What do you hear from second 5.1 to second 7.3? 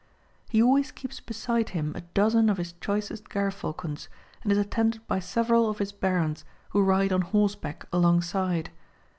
several of his Barons, who ride on